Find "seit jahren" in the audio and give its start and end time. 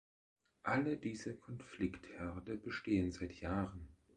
3.11-3.87